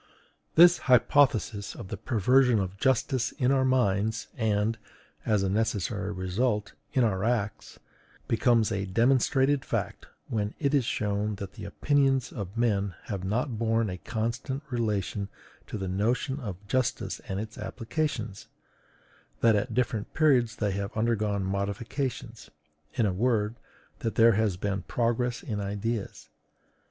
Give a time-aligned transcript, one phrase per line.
[0.55, 4.79] This hypothesis of the perversion of justice in our minds, and,
[5.27, 7.77] as a necessary result, in our acts,
[8.27, 13.59] becomes a demonstrated fact when it is shown that the opinions of men have not
[13.59, 15.29] borne a constant relation
[15.67, 18.47] to the notion of justice and its applications;
[19.41, 22.49] that at different periods they have undergone modifications:
[22.95, 23.53] in a word,
[23.99, 26.29] that there has been progress in ideas.